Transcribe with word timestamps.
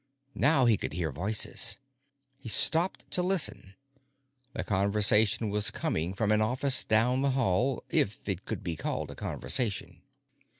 Now 0.33 0.65
he 0.65 0.77
could 0.77 0.93
hear 0.93 1.11
voices. 1.11 1.77
He 2.39 2.49
stopped 2.49 3.11
to 3.11 3.21
listen. 3.21 3.75
The 4.53 4.63
conversation 4.63 5.51
was 5.51 5.69
coming 5.69 6.15
from 6.15 6.31
an 6.31 6.41
office 6.41 6.83
down 6.83 7.21
the 7.21 7.29
hall 7.37 7.83
if 7.87 8.27
it 8.27 8.45
could 8.45 8.63
be 8.63 8.75
called 8.75 9.11
a 9.11 9.15
conversation. 9.15 10.01